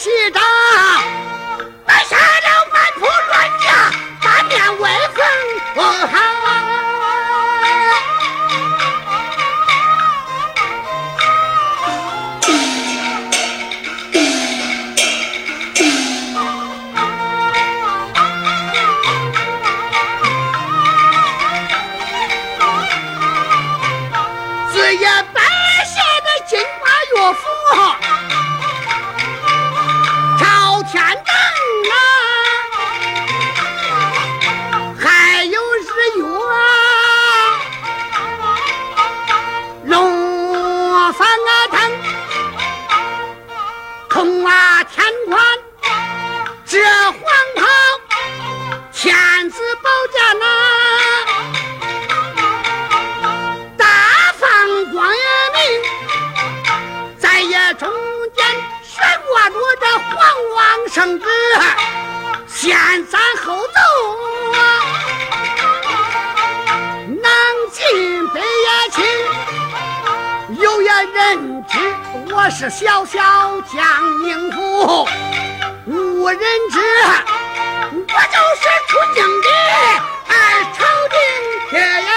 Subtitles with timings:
[0.00, 0.40] 是的
[60.92, 61.26] 声歌，
[62.48, 63.78] 先斩后奏
[64.58, 64.58] 啊！
[67.06, 67.30] 南
[67.70, 69.04] 进北也亲，
[70.60, 71.78] 有眼人知
[72.34, 73.20] 我是小小
[73.72, 73.78] 江
[74.24, 75.06] 宁府，
[75.86, 76.40] 无人
[76.72, 76.80] 知
[77.92, 79.48] 我就是出京的
[80.26, 80.32] 二
[80.74, 81.14] 朝廷
[81.70, 82.10] 铁呀！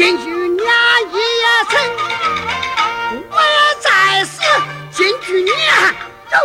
[0.00, 0.66] 金菊娘
[1.12, 1.14] 一
[1.70, 1.78] 声
[3.30, 3.36] 我，
[3.80, 4.40] 再世
[4.90, 5.54] 金菊娘
[6.30, 6.38] 走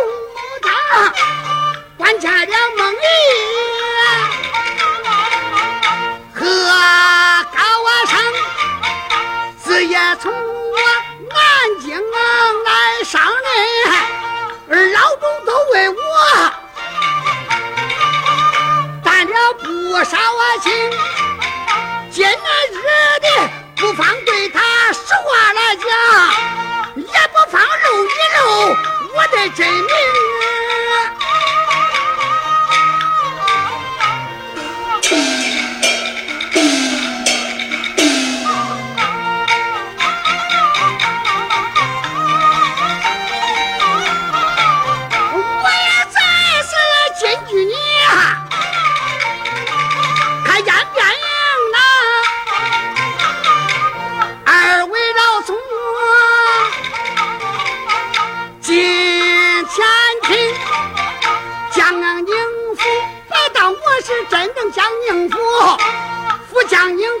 [0.60, 1.14] 堂，
[1.96, 3.65] 关家娘梦里。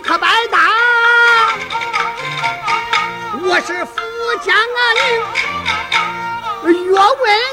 [0.06, 0.70] 可白搭
[3.42, 4.00] 我是福
[4.40, 4.78] 建的
[6.70, 7.04] 灵越问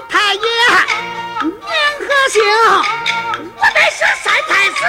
[0.08, 0.42] 太爷
[1.42, 1.52] 娘
[2.00, 2.44] 和姓
[3.58, 4.83] 我得是三太子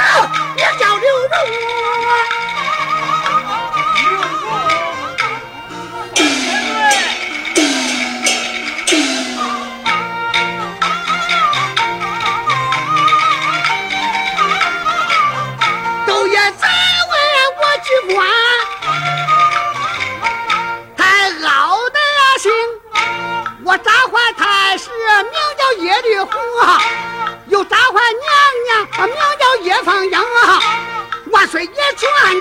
[32.34, 32.40] 你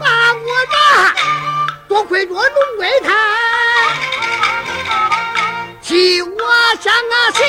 [0.00, 1.14] 把我打
[1.86, 3.12] 多亏我龙贵太
[5.80, 6.28] 替我
[6.80, 7.46] 伤了心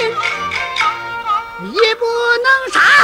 [1.74, 2.06] 也不
[2.44, 2.95] 能杀。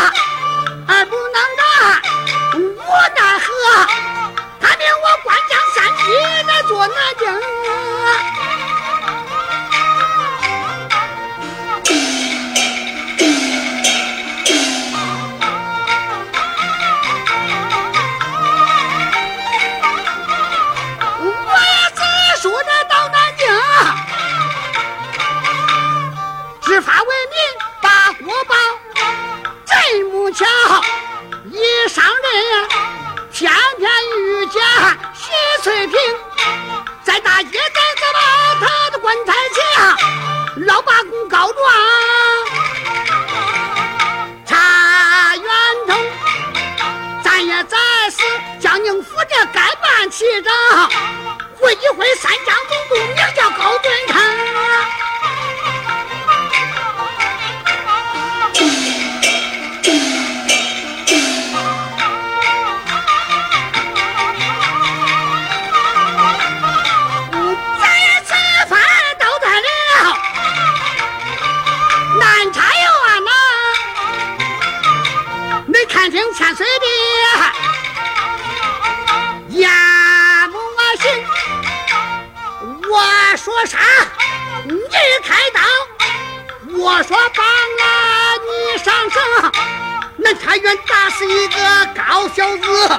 [90.53, 91.55] 但愿打死一个
[91.95, 92.89] 高小子，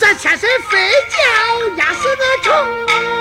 [0.00, 3.11] 咱全身飞镖压死个虫。